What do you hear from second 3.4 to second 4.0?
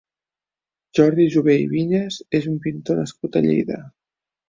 a Lleida.